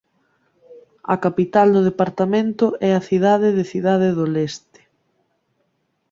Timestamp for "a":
1.13-1.15, 2.95-3.05